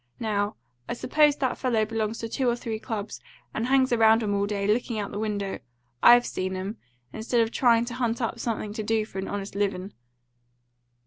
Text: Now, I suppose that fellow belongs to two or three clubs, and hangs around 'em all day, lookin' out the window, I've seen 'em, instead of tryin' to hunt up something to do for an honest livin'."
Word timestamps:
Now, 0.19 0.55
I 0.89 0.93
suppose 0.93 1.35
that 1.35 1.59
fellow 1.59 1.85
belongs 1.85 2.17
to 2.17 2.27
two 2.27 2.49
or 2.49 2.55
three 2.55 2.79
clubs, 2.79 3.21
and 3.53 3.67
hangs 3.67 3.93
around 3.93 4.23
'em 4.23 4.33
all 4.33 4.47
day, 4.47 4.65
lookin' 4.65 4.97
out 4.97 5.11
the 5.11 5.19
window, 5.19 5.59
I've 6.01 6.25
seen 6.25 6.55
'em, 6.55 6.77
instead 7.13 7.41
of 7.41 7.51
tryin' 7.51 7.85
to 7.85 7.93
hunt 7.93 8.19
up 8.19 8.39
something 8.39 8.73
to 8.73 8.81
do 8.81 9.05
for 9.05 9.19
an 9.19 9.27
honest 9.27 9.53
livin'." 9.53 9.93